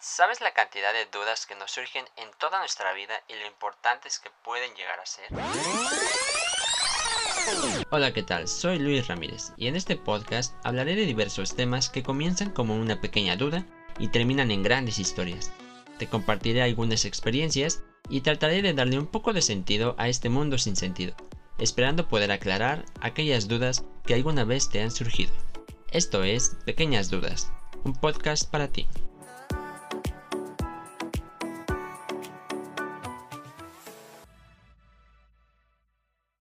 ¿Sabes 0.00 0.40
la 0.40 0.54
cantidad 0.54 0.92
de 0.92 1.06
dudas 1.06 1.44
que 1.44 1.56
nos 1.56 1.72
surgen 1.72 2.04
en 2.16 2.28
toda 2.38 2.60
nuestra 2.60 2.92
vida 2.92 3.14
y 3.26 3.34
lo 3.34 3.48
importantes 3.48 4.20
que 4.20 4.30
pueden 4.44 4.72
llegar 4.76 5.00
a 5.00 5.06
ser? 5.06 5.26
Hola, 7.90 8.12
¿qué 8.12 8.22
tal? 8.22 8.46
Soy 8.46 8.78
Luis 8.78 9.08
Ramírez 9.08 9.50
y 9.56 9.66
en 9.66 9.74
este 9.74 9.96
podcast 9.96 10.54
hablaré 10.62 10.94
de 10.94 11.04
diversos 11.04 11.56
temas 11.56 11.90
que 11.90 12.04
comienzan 12.04 12.50
como 12.50 12.76
una 12.76 13.00
pequeña 13.00 13.34
duda 13.34 13.66
y 13.98 14.06
terminan 14.06 14.52
en 14.52 14.62
grandes 14.62 15.00
historias. 15.00 15.50
Te 15.98 16.06
compartiré 16.06 16.62
algunas 16.62 17.04
experiencias 17.04 17.82
y 18.08 18.20
trataré 18.20 18.62
de 18.62 18.74
darle 18.74 19.00
un 19.00 19.08
poco 19.08 19.32
de 19.32 19.42
sentido 19.42 19.96
a 19.98 20.06
este 20.06 20.28
mundo 20.28 20.58
sin 20.58 20.76
sentido, 20.76 21.16
esperando 21.58 22.06
poder 22.06 22.30
aclarar 22.30 22.84
aquellas 23.00 23.48
dudas 23.48 23.82
que 24.06 24.14
alguna 24.14 24.44
vez 24.44 24.70
te 24.70 24.80
han 24.80 24.92
surgido. 24.92 25.32
Esto 25.90 26.22
es 26.22 26.56
Pequeñas 26.64 27.10
Dudas, 27.10 27.50
un 27.82 27.94
podcast 27.94 28.48
para 28.48 28.68
ti. 28.68 28.86